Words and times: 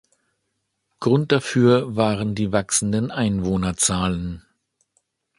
Grund 0.99 1.31
dafür 1.31 1.95
waren 1.95 2.33
die 2.33 2.51
wachsenden 2.51 3.11
Einwohnerzahlen. 3.11 4.43